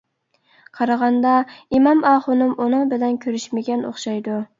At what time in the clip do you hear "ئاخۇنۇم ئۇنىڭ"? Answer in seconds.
2.11-2.87